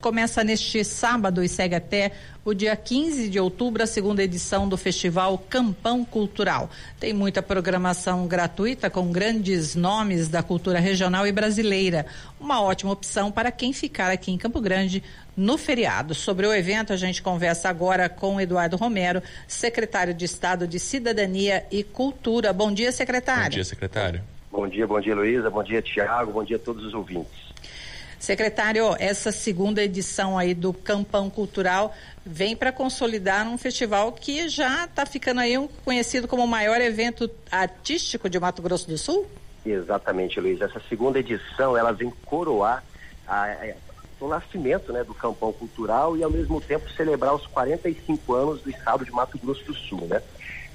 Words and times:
Começa 0.00 0.42
neste 0.42 0.82
sábado 0.82 1.44
e 1.44 1.48
segue 1.48 1.74
até 1.74 2.12
o 2.42 2.54
dia 2.54 2.74
15 2.74 3.28
de 3.28 3.38
outubro 3.38 3.82
a 3.82 3.86
segunda 3.86 4.22
edição 4.22 4.66
do 4.66 4.78
Festival 4.78 5.36
Campão 5.36 6.06
Cultural. 6.06 6.70
Tem 6.98 7.12
muita 7.12 7.42
programação 7.42 8.26
gratuita 8.26 8.88
com 8.88 9.12
grandes 9.12 9.74
nomes 9.74 10.26
da 10.26 10.42
cultura 10.42 10.80
regional 10.80 11.26
e 11.26 11.32
brasileira. 11.32 12.06
Uma 12.40 12.62
ótima 12.62 12.92
opção 12.92 13.30
para 13.30 13.52
quem 13.52 13.74
ficar 13.74 14.10
aqui 14.10 14.32
em 14.32 14.38
Campo 14.38 14.58
Grande 14.58 15.04
no 15.36 15.58
feriado. 15.58 16.14
Sobre 16.14 16.46
o 16.46 16.54
evento, 16.54 16.94
a 16.94 16.96
gente 16.96 17.20
conversa 17.20 17.68
agora 17.68 18.08
com 18.08 18.40
Eduardo 18.40 18.78
Romero, 18.78 19.22
secretário 19.46 20.14
de 20.14 20.24
Estado 20.24 20.66
de 20.66 20.78
Cidadania 20.78 21.66
e 21.70 21.84
Cultura. 21.84 22.54
Bom 22.54 22.72
dia, 22.72 22.90
secretário. 22.90 23.44
Bom 23.44 23.50
dia, 23.50 23.64
secretário. 23.64 24.22
Bom 24.50 24.66
dia, 24.66 24.86
bom 24.86 24.98
dia, 24.98 25.14
Luísa. 25.14 25.50
Bom 25.50 25.62
dia, 25.62 25.82
Tiago. 25.82 26.32
Bom 26.32 26.42
dia 26.42 26.56
a 26.56 26.58
todos 26.58 26.86
os 26.86 26.94
ouvintes. 26.94 27.49
Secretário, 28.20 28.94
essa 28.98 29.32
segunda 29.32 29.82
edição 29.82 30.36
aí 30.36 30.52
do 30.52 30.74
Campão 30.74 31.30
Cultural 31.30 31.94
vem 32.24 32.54
para 32.54 32.70
consolidar 32.70 33.48
um 33.48 33.56
festival 33.56 34.12
que 34.12 34.46
já 34.46 34.84
está 34.84 35.06
ficando 35.06 35.40
aí 35.40 35.56
um, 35.56 35.66
conhecido 35.66 36.28
como 36.28 36.44
o 36.44 36.46
maior 36.46 36.82
evento 36.82 37.30
artístico 37.50 38.28
de 38.28 38.38
Mato 38.38 38.60
Grosso 38.60 38.86
do 38.86 38.98
Sul? 38.98 39.26
Exatamente, 39.64 40.38
Luiz. 40.38 40.60
Essa 40.60 40.82
segunda 40.86 41.18
edição 41.18 41.74
ela 41.74 41.92
vem 41.92 42.12
coroar 42.26 42.84
a, 43.26 43.44
a, 43.46 43.74
o 44.20 44.28
nascimento 44.28 44.92
né, 44.92 45.02
do 45.02 45.14
Campão 45.14 45.50
Cultural 45.50 46.14
e 46.14 46.22
ao 46.22 46.30
mesmo 46.30 46.60
tempo 46.60 46.90
celebrar 46.90 47.34
os 47.34 47.46
45 47.46 48.34
anos 48.34 48.60
do 48.60 48.68
estado 48.68 49.02
de 49.02 49.10
Mato 49.10 49.38
Grosso 49.38 49.64
do 49.64 49.74
Sul, 49.74 50.02
né? 50.02 50.20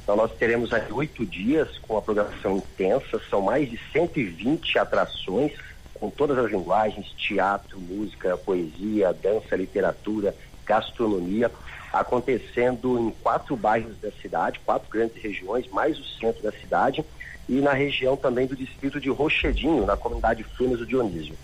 Então 0.01 0.15
nós 0.15 0.31
teremos 0.33 0.73
aí 0.73 0.91
oito 0.91 1.23
dias 1.23 1.77
com 1.79 1.95
a 1.95 2.01
programação 2.01 2.57
intensa, 2.57 3.21
são 3.29 3.41
mais 3.41 3.69
de 3.69 3.79
120 3.91 4.79
atrações 4.79 5.53
com 5.99 6.09
todas 6.09 6.37
as 6.37 6.51
linguagens, 6.51 7.07
teatro, 7.17 7.79
música, 7.79 8.37
poesia, 8.37 9.13
dança, 9.13 9.55
literatura, 9.55 10.35
gastronomia, 10.65 11.51
acontecendo 11.91 12.99
em 12.99 13.11
quatro 13.23 13.55
bairros 13.55 13.97
da 14.01 14.11
cidade, 14.11 14.59
quatro 14.65 14.89
grandes 14.89 15.21
regiões, 15.21 15.67
mais 15.69 15.97
o 15.97 16.03
centro 16.03 16.43
da 16.43 16.51
cidade, 16.51 17.03
e 17.47 17.61
na 17.61 17.73
região 17.73 18.17
também 18.17 18.47
do 18.47 18.55
distrito 18.55 18.99
de 18.99 19.09
Rochedinho, 19.09 19.85
na 19.85 19.95
comunidade 19.95 20.43
Furnas 20.43 20.79
do 20.79 20.85
Dionísio. 20.85 21.35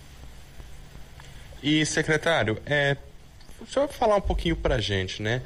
E, 1.62 1.86
secretário, 1.86 2.58
é, 2.66 2.96
o 3.60 3.66
senhor 3.66 3.88
falar 3.88 4.16
um 4.16 4.20
pouquinho 4.20 4.56
pra 4.56 4.78
gente, 4.80 5.22
né? 5.22 5.42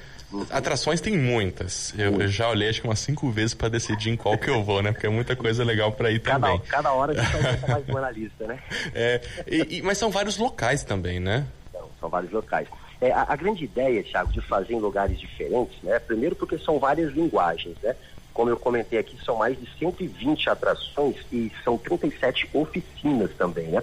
Atrações 0.50 1.00
tem 1.00 1.16
muitas. 1.16 1.94
Eu, 1.96 2.20
eu, 2.20 2.28
já 2.28 2.48
olhei 2.48 2.68
acho 2.68 2.80
que 2.80 2.88
umas 2.88 2.98
cinco 2.98 3.30
vezes 3.30 3.54
para 3.54 3.68
decidir 3.68 4.10
em 4.10 4.16
qual 4.16 4.36
que 4.36 4.50
eu 4.50 4.62
vou, 4.62 4.82
né? 4.82 4.90
Porque 4.90 5.06
é 5.06 5.10
muita 5.10 5.36
coisa 5.36 5.62
legal 5.62 5.92
para 5.92 6.10
ir 6.10 6.20
cada, 6.20 6.48
também. 6.48 6.60
Cada 6.66 6.92
hora 6.92 7.12
a 7.12 7.14
gente 7.14 7.60
tá 7.60 7.68
mais 7.68 7.86
na 7.86 8.10
lista, 8.10 8.46
né? 8.46 8.58
É, 8.94 9.20
e, 9.46 9.76
e, 9.76 9.82
mas 9.82 9.98
são 9.98 10.10
vários 10.10 10.36
locais 10.36 10.82
também, 10.82 11.20
né? 11.20 11.46
Não, 11.72 11.88
são 12.00 12.08
vários 12.08 12.32
locais. 12.32 12.66
É, 13.00 13.12
a, 13.12 13.26
a, 13.28 13.36
grande 13.36 13.64
ideia, 13.64 14.02
Thiago, 14.02 14.32
de 14.32 14.40
fazer 14.40 14.74
em 14.74 14.80
lugares 14.80 15.18
diferentes, 15.18 15.80
né? 15.82 15.98
Primeiro 15.98 16.34
porque 16.34 16.58
são 16.58 16.78
várias 16.78 17.12
linguagens, 17.12 17.76
né? 17.82 17.94
Como 18.32 18.50
eu 18.50 18.56
comentei 18.56 18.98
aqui, 18.98 19.16
são 19.24 19.36
mais 19.36 19.58
de 19.58 19.68
120 19.78 20.50
atrações 20.50 21.16
e 21.32 21.52
são 21.62 21.78
37 21.78 22.50
oficinas 22.52 23.30
também, 23.38 23.68
né? 23.68 23.82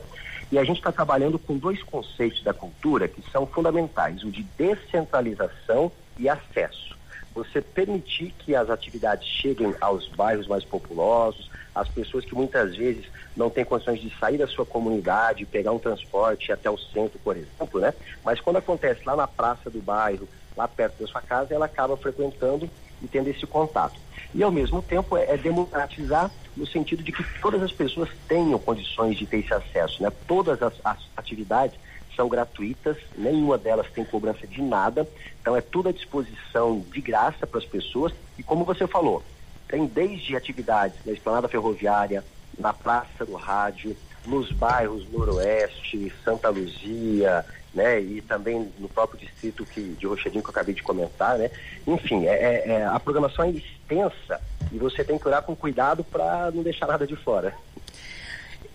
E 0.52 0.58
a 0.60 0.64
gente 0.64 0.78
está 0.78 0.92
trabalhando 0.92 1.40
com 1.40 1.58
dois 1.58 1.82
conceitos 1.82 2.44
da 2.44 2.54
cultura 2.54 3.08
que 3.08 3.24
são 3.32 3.48
fundamentais, 3.48 4.24
o 4.24 4.32
de 4.32 4.44
descentralização 4.58 5.92
e 6.18 6.30
acesso. 6.30 6.98
Você 7.34 7.62
permitir 7.62 8.34
que 8.38 8.56
as 8.56 8.70
atividades 8.70 9.28
cheguem 9.28 9.74
aos 9.82 10.08
bairros 10.10 10.48
mais 10.48 10.64
populosos, 10.64 11.50
às 11.74 11.88
pessoas 11.90 12.24
que 12.24 12.36
muitas 12.36 12.76
vezes 12.76 13.06
não 13.36 13.50
têm 13.50 13.66
condições 13.66 14.00
de 14.00 14.16
sair 14.20 14.38
da 14.38 14.48
sua 14.48 14.66
comunidade, 14.66 15.46
pegar 15.46 15.72
um 15.72 15.80
transporte 15.80 16.52
até 16.52 16.70
o 16.70 16.78
centro, 16.78 17.18
por 17.20 17.36
exemplo, 17.36 17.80
né? 17.80 17.94
Mas 18.24 18.40
quando 18.40 18.58
acontece 18.58 19.02
lá 19.06 19.16
na 19.16 19.28
praça 19.28 19.70
do 19.70 19.82
bairro, 19.82 20.30
lá 20.56 20.68
perto 20.68 21.02
da 21.02 21.08
sua 21.08 21.22
casa, 21.22 21.54
ela 21.54 21.66
acaba 21.66 21.98
frequentando 21.98 22.70
e 23.02 23.08
tendo 23.08 23.30
esse 23.30 23.48
contato. 23.48 24.00
E 24.34 24.44
ao 24.44 24.52
mesmo 24.52 24.82
tempo 24.82 25.18
é, 25.18 25.34
é 25.34 25.38
democratizar 25.38 26.30
no 26.56 26.68
sentido 26.68 27.02
de 27.02 27.12
que 27.12 27.24
todas 27.42 27.64
as 27.64 27.72
pessoas 27.72 28.10
tenham 28.28 28.60
condições 28.60 29.18
de 29.18 29.26
ter 29.26 29.40
esse 29.40 29.54
acesso, 29.54 30.04
né? 30.04 30.12
Todas 30.28 30.62
as, 30.62 30.74
as 30.84 31.00
atividades 31.18 31.78
são 32.16 32.28
gratuitas, 32.28 32.98
nenhuma 33.18 33.58
delas 33.58 33.88
tem 33.92 34.06
cobrança 34.06 34.46
de 34.48 34.62
nada, 34.62 35.08
então 35.42 35.56
é 35.56 35.62
tudo 35.62 35.90
à 35.90 35.92
disposição 35.92 36.80
de 36.92 37.02
graça 37.02 37.46
para 37.46 37.60
as 37.60 37.66
pessoas 37.66 38.14
e 38.38 38.44
como 38.44 38.66
você 38.66 38.88
falou, 38.88 39.24
tem 39.68 39.86
desde 39.86 40.36
atividades 40.36 40.98
na 41.06 41.14
esplanada 41.14 41.48
ferroviária, 41.48 42.24
na 42.58 42.72
Praça 42.72 43.26
do 43.26 43.34
Rádio, 43.34 43.96
nos 44.26 44.52
bairros 44.52 45.10
Noroeste, 45.12 46.14
Santa 46.24 46.50
Luzia, 46.50 47.46
né, 47.74 48.00
e 48.00 48.22
também 48.22 48.72
no 48.78 48.88
próprio 48.88 49.20
distrito 49.20 49.66
que, 49.66 49.82
de 49.82 50.06
Rochadinho 50.06 50.44
que 50.44 50.50
eu 50.50 50.52
acabei 50.52 50.76
de 50.76 50.84
comentar, 50.84 51.38
né, 51.38 51.50
enfim, 51.88 52.26
é, 52.26 52.34
é, 52.34 52.70
é 52.70 52.86
a 52.86 53.00
programação 53.00 53.46
é 53.46 53.50
extensa 53.50 54.40
e 54.72 54.78
você 54.78 55.04
tem 55.04 55.18
que 55.18 55.28
olhar 55.28 55.42
com 55.42 55.56
cuidado 55.56 56.04
para 56.04 56.52
não 56.52 56.64
deixar 56.64 56.88
nada 56.88 57.06
de 57.06 57.16
fora. 57.16 57.54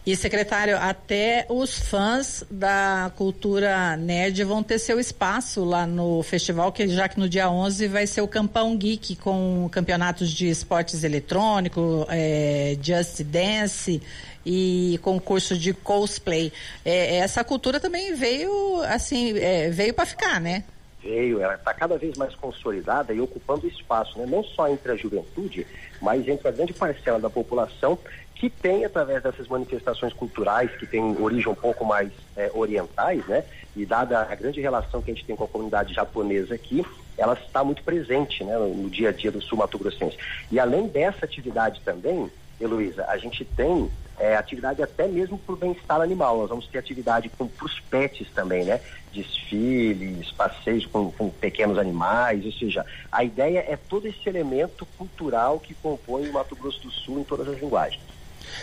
E, 0.09 0.17
secretário, 0.17 0.79
até 0.79 1.45
os 1.51 1.79
fãs 1.79 2.43
da 2.51 3.13
cultura 3.15 3.95
nerd 3.95 4.43
vão 4.43 4.63
ter 4.63 4.79
seu 4.79 4.99
espaço 4.99 5.63
lá 5.63 5.87
no 5.87 6.23
festival, 6.23 6.73
que 6.73 6.89
já 6.89 7.11
que 7.11 7.21
no 7.21 7.29
dia 7.29 7.51
11 7.51 7.87
vai 7.89 8.07
ser 8.07 8.23
o 8.23 8.27
Campão 8.27 8.75
Geek, 8.75 9.17
com 9.17 9.69
campeonatos 9.71 10.31
de 10.31 10.49
esportes 10.49 11.05
eletrônicos, 11.05 12.07
é, 12.09 12.75
Just 12.81 13.23
Dance 13.23 14.01
e 14.47 14.99
concurso 15.03 15.59
de 15.59 15.75
cosplay. 15.75 16.51
É, 16.87 17.17
essa 17.17 17.45
cultura 17.45 17.79
também 17.79 18.15
veio, 18.15 18.81
assim, 18.85 19.39
é, 19.39 19.69
veio 19.69 19.93
para 19.93 20.07
ficar, 20.07 20.41
né? 20.41 20.65
Veio, 21.09 21.41
ela 21.41 21.55
está 21.55 21.73
cada 21.73 21.97
vez 21.97 22.19
mais 22.19 22.35
consolidada 22.35 23.15
e 23.15 23.21
ocupando 23.21 23.67
espaço, 23.67 24.19
né? 24.19 24.27
não 24.27 24.45
só 24.45 24.69
entre 24.69 24.93
a 24.93 24.95
juventude, 24.95 25.67
mas 26.03 26.29
entre 26.29 26.47
a 26.47 26.51
grande 26.51 26.75
parcela 26.75 27.19
da 27.19 27.31
população 27.31 27.99
que 28.35 28.51
tem, 28.51 28.85
através 28.85 29.23
dessas 29.23 29.49
manifestações 29.49 30.13
culturais, 30.13 30.71
que 30.73 30.87
têm 30.87 31.17
origem 31.19 31.49
um 31.49 31.55
pouco 31.55 31.83
mais 31.83 32.13
é, 32.37 32.51
orientais, 32.55 33.27
né? 33.27 33.43
E 33.75 33.87
dada 33.87 34.21
a 34.21 34.35
grande 34.35 34.61
relação 34.61 35.01
que 35.01 35.11
a 35.11 35.15
gente 35.15 35.25
tem 35.25 35.35
com 35.35 35.45
a 35.45 35.49
comunidade 35.49 35.95
japonesa 35.95 36.55
aqui, 36.55 36.85
ela 37.17 37.33
está 37.33 37.65
muito 37.65 37.83
presente 37.83 38.45
né, 38.45 38.57
no, 38.57 38.69
no 38.75 38.91
dia 38.91 39.09
a 39.09 39.13
dia 39.13 39.33
do 39.33 39.41
sul 39.41 39.59
Mato 39.59 39.79
Grossense. 39.79 40.17
E 40.53 40.61
além 40.61 40.87
dessa 40.87 41.25
atividade 41.25 41.81
também, 41.85 42.31
Heloísa, 42.61 43.07
a 43.09 43.17
gente 43.17 43.45
tem 43.45 43.91
é, 44.19 44.37
atividade 44.37 44.83
até 44.83 45.07
mesmo 45.07 45.39
para 45.39 45.55
o 45.55 45.57
bem-estar 45.57 46.01
animal. 46.01 46.39
Nós 46.39 46.49
vamos 46.49 46.67
ter 46.67 46.79
atividade 46.79 47.29
para 47.29 47.47
os 47.47 47.81
pets 47.81 48.29
também, 48.35 48.65
né? 48.65 48.81
Desfiles, 49.13 50.31
passeios 50.33 50.87
com, 50.87 51.11
com, 51.13 51.31
pequenos 51.31 51.79
animais, 51.79 52.45
ou 52.45 52.53
seja, 52.53 52.85
a 53.11 53.25
ideia 53.25 53.65
é 53.69 53.77
todo 53.77 54.07
esse 54.07 54.29
elemento 54.29 54.87
cultural 54.97 55.59
que 55.61 55.75
compõe 55.75 56.29
o 56.29 56.33
Mato 56.33 56.57
Grosso 56.57 56.81
do 56.83 56.91
Sul 56.91 57.21
em 57.21 57.25
todas 57.25 57.49
as 57.49 57.61
linguagens. 57.61 58.18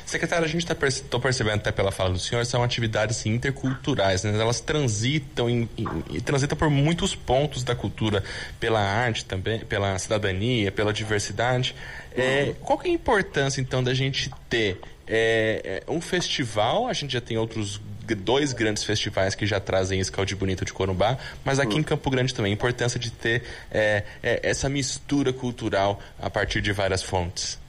Secretário, 0.06 0.46
a 0.46 0.47
gente 0.47 0.62
está 0.62 0.75
perce 0.75 1.03
percebendo 1.22 1.56
até 1.56 1.72
pela 1.72 1.91
fala 1.91 2.12
do 2.12 2.19
senhor, 2.19 2.46
são 2.46 2.63
atividades 2.63 3.18
assim, 3.18 3.31
interculturais, 3.31 4.23
né? 4.23 4.38
elas 4.40 4.59
transitam 4.59 5.50
em, 5.50 5.69
em, 5.78 6.19
transitam 6.19 6.57
por 6.57 6.69
muitos 6.69 7.16
pontos 7.16 7.63
da 7.63 7.75
cultura, 7.75 8.24
pela 8.59 8.79
arte 8.79 9.25
também, 9.25 9.59
pela 9.59 9.97
cidadania, 9.97 10.72
pela 10.72 10.94
diversidade. 10.94 11.75
É, 12.16 12.53
qual 12.62 12.78
que 12.78 12.88
é 12.88 12.91
a 12.91 12.94
importância 12.94 13.59
então 13.59 13.84
da 13.84 13.94
gente 13.94 14.31
ter 14.50 14.79
é, 15.07 15.81
é, 15.88 15.91
um 15.91 16.00
festival? 16.00 16.88
A 16.88 16.94
gente 16.94 17.13
já 17.13 17.22
tem 17.22 17.38
outros 17.38 17.81
dois 18.13 18.53
grandes 18.53 18.84
festivais 18.84 19.34
que 19.34 19.47
já 19.47 19.59
trazem 19.59 20.00
esse 20.00 20.12
calde 20.12 20.35
bonito 20.35 20.63
de 20.63 20.72
Corumbá, 20.72 21.18
mas 21.44 21.59
aqui 21.59 21.78
em 21.78 21.84
Campo 21.84 22.09
Grande 22.12 22.34
também 22.34 22.51
a 22.51 22.53
importância 22.53 23.00
de 23.00 23.12
ter 23.12 23.44
é, 23.71 24.04
é, 24.21 24.39
essa 24.44 24.69
mistura 24.69 25.33
cultural 25.33 26.00
a 26.21 26.30
partir 26.30 26.62
de 26.62 26.71
várias 26.71 27.01
fontes. 27.01 27.59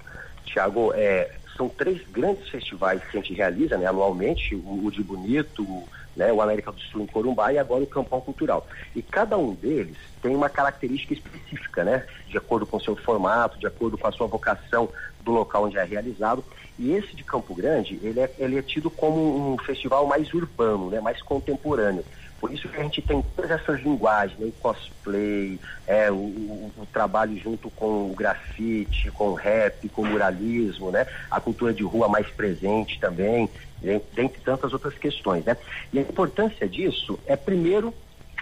Tiago, 0.44 0.92
é, 0.94 1.30
são 1.56 1.68
três 1.68 2.00
grandes 2.08 2.48
festivais 2.48 3.02
que 3.04 3.18
a 3.18 3.20
gente 3.20 3.34
realiza 3.34 3.76
né, 3.76 3.86
anualmente, 3.86 4.54
o, 4.54 4.86
o 4.86 4.90
de 4.90 5.02
Bonito, 5.02 5.66
né, 6.16 6.32
o 6.32 6.40
América 6.40 6.72
do 6.72 6.80
Sul 6.80 7.02
em 7.02 7.06
Corumbá 7.06 7.52
e 7.52 7.58
agora 7.58 7.84
o 7.84 7.86
Campão 7.86 8.20
Cultural. 8.20 8.66
E 8.94 9.02
cada 9.02 9.36
um 9.36 9.54
deles 9.54 9.96
tem 10.22 10.34
uma 10.34 10.48
característica 10.48 11.12
específica, 11.12 11.84
né, 11.84 12.06
de 12.28 12.38
acordo 12.38 12.66
com 12.66 12.78
o 12.78 12.80
seu 12.80 12.96
formato, 12.96 13.58
de 13.58 13.66
acordo 13.66 13.98
com 13.98 14.06
a 14.06 14.12
sua 14.12 14.26
vocação 14.26 14.88
do 15.22 15.32
local 15.32 15.64
onde 15.64 15.76
é 15.76 15.84
realizado. 15.84 16.44
E 16.78 16.92
esse 16.92 17.14
de 17.14 17.24
Campo 17.24 17.54
Grande, 17.54 17.98
ele 18.02 18.20
é, 18.20 18.32
ele 18.38 18.58
é 18.58 18.62
tido 18.62 18.90
como 18.90 19.52
um 19.52 19.58
festival 19.58 20.06
mais 20.06 20.32
urbano, 20.32 20.90
né, 20.90 21.00
mais 21.00 21.20
contemporâneo. 21.22 22.04
Por 22.40 22.52
isso 22.52 22.68
que 22.68 22.76
a 22.76 22.82
gente 22.82 23.00
tem 23.00 23.22
todas 23.34 23.50
essas 23.50 23.80
linguagens, 23.80 24.38
né? 24.38 24.46
o 24.46 24.52
cosplay, 24.52 25.58
é, 25.86 26.10
o, 26.10 26.14
o, 26.14 26.72
o, 26.76 26.86
trabalho 26.86 27.38
junto 27.38 27.70
com 27.70 28.10
o 28.10 28.14
grafite, 28.14 29.10
com 29.10 29.28
o 29.28 29.34
rap, 29.34 29.88
com 29.88 30.02
o 30.02 30.06
muralismo, 30.06 30.90
né? 30.90 31.06
A 31.30 31.40
cultura 31.40 31.72
de 31.72 31.82
rua 31.82 32.08
mais 32.08 32.28
presente 32.28 33.00
também, 33.00 33.48
dentre 33.80 34.40
tantas 34.44 34.72
outras 34.72 34.94
questões, 34.98 35.44
né? 35.44 35.56
E 35.92 35.98
a 35.98 36.02
importância 36.02 36.68
disso 36.68 37.18
é, 37.26 37.36
primeiro, 37.36 37.94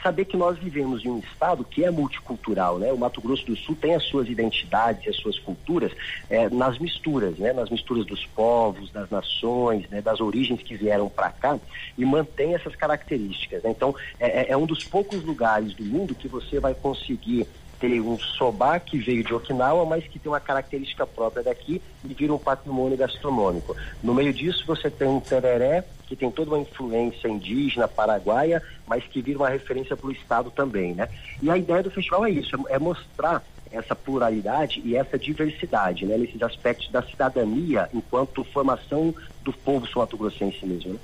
saber 0.04 0.26
que 0.26 0.36
nós 0.36 0.58
vivemos 0.58 1.02
em 1.02 1.08
um 1.08 1.18
estado 1.18 1.64
que 1.64 1.82
é 1.82 1.90
multicultural, 1.90 2.78
né? 2.78 2.92
O 2.92 2.98
Mato 2.98 3.22
Grosso 3.22 3.46
do 3.46 3.56
Sul 3.56 3.74
tem 3.74 3.94
as 3.94 4.02
suas 4.04 4.28
identidades, 4.28 5.08
as 5.08 5.16
suas 5.16 5.38
culturas 5.38 5.90
é, 6.28 6.50
nas 6.50 6.78
misturas, 6.78 7.38
né? 7.38 7.54
Nas 7.54 7.70
misturas 7.70 8.04
dos 8.04 8.26
povos, 8.26 8.92
das 8.92 9.08
nações, 9.08 9.88
né? 9.88 10.02
das 10.02 10.20
origens 10.20 10.62
que 10.62 10.76
vieram 10.76 11.08
para 11.08 11.30
cá 11.30 11.58
e 11.96 12.04
mantém 12.04 12.54
essas 12.54 12.76
características. 12.76 13.62
Né? 13.62 13.70
Então, 13.70 13.94
é, 14.20 14.42
é, 14.42 14.50
é 14.50 14.56
um 14.56 14.66
dos 14.66 14.84
poucos 14.84 15.24
lugares 15.24 15.74
do 15.74 15.82
mundo 15.82 16.14
que 16.14 16.28
você 16.28 16.60
vai 16.60 16.74
conseguir 16.74 17.46
ter 17.80 18.00
um 18.00 18.18
soba 18.18 18.78
que 18.78 18.98
veio 18.98 19.24
de 19.24 19.34
Okinawa, 19.34 19.84
mas 19.84 20.06
que 20.06 20.18
tem 20.18 20.30
uma 20.30 20.40
característica 20.40 21.06
própria 21.06 21.42
daqui 21.42 21.80
e 22.04 22.14
vira 22.14 22.32
um 22.32 22.38
patrimônio 22.38 22.96
gastronômico. 22.96 23.76
No 24.02 24.14
meio 24.14 24.32
disso, 24.32 24.64
você 24.66 24.90
tem 24.90 25.08
um 25.08 25.20
tereré, 25.20 25.84
que 26.06 26.16
tem 26.16 26.30
toda 26.30 26.50
uma 26.50 26.60
influência 26.60 27.28
indígena, 27.28 27.88
paraguaia, 27.88 28.62
mas 28.86 29.04
que 29.04 29.22
vira 29.22 29.38
uma 29.38 29.48
referência 29.48 29.96
para 29.96 30.06
o 30.06 30.12
Estado 30.12 30.50
também, 30.50 30.94
né? 30.94 31.08
E 31.42 31.50
a 31.50 31.56
ideia 31.56 31.82
do 31.82 31.90
festival 31.90 32.26
é 32.26 32.30
isso, 32.30 32.56
é 32.68 32.78
mostrar 32.78 33.42
essa 33.70 33.94
pluralidade 33.94 34.80
e 34.84 34.96
essa 34.96 35.18
diversidade, 35.18 36.06
né? 36.06 36.16
Nesses 36.16 36.40
aspectos 36.42 36.90
da 36.90 37.02
cidadania 37.02 37.88
enquanto 37.92 38.44
formação 38.44 39.14
do 39.42 39.52
povo 39.52 39.86
sul-mato-grossense 39.86 40.64
mesmo, 40.64 40.94
né? 40.94 40.98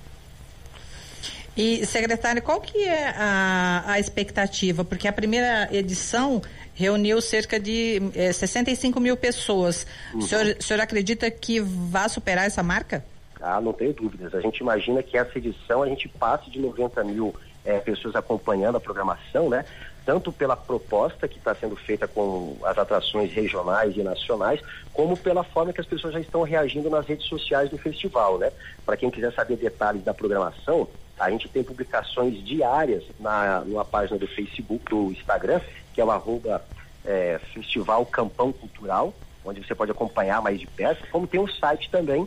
E, 1.56 1.85
secretário, 1.85 2.41
qual 2.41 2.61
que 2.61 2.79
é 2.85 3.08
a, 3.08 3.85
a 3.87 3.99
expectativa? 3.99 4.85
Porque 4.85 5.08
a 5.08 5.12
primeira 5.12 5.69
edição 5.73 6.41
reuniu 6.75 7.20
cerca 7.20 7.58
de 7.58 8.00
é, 8.14 8.26
eh, 8.26 8.32
65 8.32 8.99
mil 9.00 9.17
pessoas. 9.17 9.87
Uhum. 10.14 10.20
O, 10.20 10.23
senhor, 10.23 10.56
o 10.58 10.62
senhor 10.62 10.81
acredita 10.81 11.31
que 11.31 11.61
vai 11.61 12.08
superar 12.08 12.46
essa 12.46 12.62
marca? 12.62 13.05
Ah, 13.41 13.61
não 13.61 13.73
tenho 13.73 13.93
dúvidas. 13.93 14.35
A 14.35 14.41
gente 14.41 14.59
imagina 14.59 15.03
que 15.03 15.17
essa 15.17 15.39
edição 15.39 15.83
a 15.83 15.89
gente 15.89 16.09
passe 16.09 16.51
de 16.51 16.59
90 16.59 17.03
mil 17.05 17.35
é, 17.65 17.79
pessoas 17.79 18.15
acompanhando 18.15 18.77
a 18.77 18.81
programação, 18.81 19.49
né? 19.49 19.65
Tanto 20.05 20.33
pela 20.33 20.57
proposta 20.57 21.29
que 21.29 21.39
está 21.39 21.55
sendo 21.55 21.77
feita 21.77 22.09
com 22.09 22.57
as 22.65 22.77
atrações 22.77 23.33
regionais 23.33 23.97
e 23.97 24.03
nacionais, 24.03 24.61
como 24.93 25.17
pela 25.17 25.45
forma 25.45 25.73
que 25.73 25.81
as 25.81 25.87
pessoas 25.87 26.15
já 26.15 26.21
estão 26.21 26.43
reagindo 26.43 26.91
nas 26.91 27.07
redes 27.07 27.27
sociais 27.27 27.71
do 27.71 27.79
festival, 27.79 28.39
né? 28.39 28.51
Para 28.85 28.97
quem 28.97 29.11
quiser 29.11 29.33
saber 29.33 29.57
detalhes 29.57 30.03
da 30.03 30.15
programação, 30.15 30.89
a 31.19 31.31
gente 31.31 31.49
tem 31.49 31.63
publicações 31.63 32.43
diárias 32.45 33.05
na 33.19 33.61
numa 33.61 33.85
página 33.85 34.19
do 34.19 34.27
Facebook, 34.27 34.87
do 34.87 35.13
Instagram, 35.13 35.61
que 35.95 36.01
é 36.01 36.05
o 36.05 36.11
arroba 36.11 36.63
é, 37.05 37.39
Festival 37.53 38.05
Campão 38.07 38.53
Cultural, 38.53 39.15
onde 39.45 39.65
você 39.65 39.75
pode 39.75 39.91
acompanhar 39.91 40.43
mais 40.43 40.59
de 40.59 40.67
perto, 40.67 41.07
como 41.11 41.27
tem 41.27 41.41
um 41.41 41.49
site 41.49 41.91
também 41.91 42.27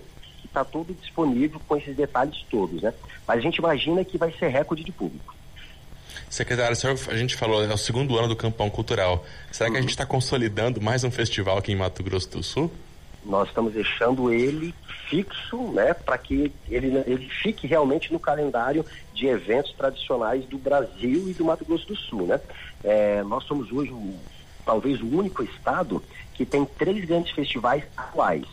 está 0.53 0.63
todo 0.63 0.93
disponível 0.93 1.59
com 1.67 1.75
esses 1.75 1.95
detalhes 1.95 2.45
todos, 2.49 2.81
né? 2.81 2.93
Mas 3.27 3.39
a 3.39 3.41
gente 3.41 3.57
imagina 3.57 4.05
que 4.05 4.17
vai 4.17 4.31
ser 4.31 4.47
recorde 4.47 4.83
de 4.83 4.91
público. 4.91 5.33
Secretário, 6.29 6.75
a 7.07 7.15
gente 7.15 7.35
falou, 7.35 7.63
é 7.63 7.73
o 7.73 7.77
segundo 7.77 8.17
ano 8.17 8.27
do 8.27 8.35
Campão 8.35 8.69
Cultural. 8.69 9.25
Será 9.51 9.69
que 9.69 9.75
a 9.75 9.77
uhum. 9.77 9.81
gente 9.83 9.91
está 9.91 10.05
consolidando 10.05 10.79
mais 10.81 11.03
um 11.03 11.11
festival 11.11 11.57
aqui 11.57 11.71
em 11.71 11.75
Mato 11.75 12.03
Grosso 12.03 12.29
do 12.29 12.43
Sul? 12.43 12.71
Nós 13.25 13.47
estamos 13.47 13.73
deixando 13.73 14.31
ele 14.31 14.73
fixo, 15.09 15.57
né, 15.71 15.93
para 15.93 16.17
que 16.17 16.51
ele, 16.69 16.87
ele 17.05 17.29
fique 17.29 17.67
realmente 17.67 18.11
no 18.11 18.19
calendário 18.19 18.85
de 19.13 19.27
eventos 19.27 19.71
tradicionais 19.73 20.45
do 20.45 20.57
Brasil 20.57 21.29
e 21.29 21.33
do 21.33 21.45
Mato 21.45 21.63
Grosso 21.65 21.87
do 21.87 21.95
Sul, 21.95 22.27
né? 22.27 22.39
É, 22.83 23.23
nós 23.23 23.43
somos 23.45 23.71
hoje 23.71 23.93
talvez 24.65 25.01
o 25.01 25.07
único 25.07 25.43
estado 25.43 26.03
que 26.33 26.45
tem 26.45 26.65
três 26.65 27.05
grandes 27.05 27.31
festivais 27.31 27.83
atuais. 27.95 28.45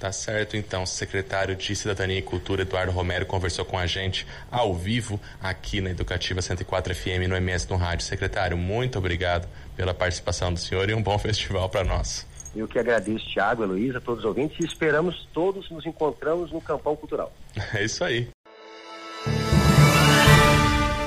Tá 0.00 0.10
certo, 0.10 0.56
então. 0.56 0.84
O 0.84 0.86
secretário 0.86 1.54
de 1.54 1.76
Cidadania 1.76 2.18
e 2.18 2.22
Cultura, 2.22 2.62
Eduardo 2.62 2.90
Romero, 2.90 3.26
conversou 3.26 3.66
com 3.66 3.78
a 3.78 3.86
gente 3.86 4.26
ao 4.50 4.74
vivo 4.74 5.20
aqui 5.42 5.82
na 5.82 5.90
Educativa 5.90 6.40
104 6.40 6.94
FM 6.94 7.28
no 7.28 7.36
MS 7.36 7.68
no 7.68 7.76
Rádio. 7.76 8.06
Secretário, 8.06 8.56
muito 8.56 8.98
obrigado 8.98 9.46
pela 9.76 9.92
participação 9.92 10.54
do 10.54 10.58
senhor 10.58 10.88
e 10.88 10.94
um 10.94 11.02
bom 11.02 11.18
festival 11.20 11.68
para 11.68 11.84
nós. 11.84 12.26
Eu 12.56 12.66
que 12.66 12.78
agradeço, 12.78 13.26
Tiago, 13.26 13.62
Heloísa, 13.62 14.00
todos 14.00 14.24
os 14.24 14.24
ouvintes 14.24 14.58
e 14.58 14.66
esperamos 14.66 15.28
todos 15.34 15.70
nos 15.70 15.84
encontramos 15.84 16.50
no 16.50 16.62
Campão 16.62 16.96
Cultural. 16.96 17.30
É 17.74 17.84
isso 17.84 18.02
aí. 18.02 18.28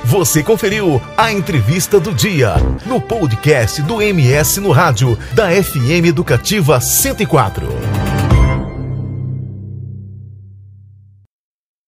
Você 0.04 0.42
conferiu 0.42 1.02
a 1.16 1.32
entrevista 1.32 1.98
do 1.98 2.14
dia 2.14 2.54
no 2.86 3.00
podcast 3.00 3.82
do 3.82 4.00
MS 4.00 4.60
no 4.60 4.70
Rádio 4.70 5.18
da 5.34 5.50
FM 5.50 6.06
Educativa 6.06 6.80
104. 6.80 8.03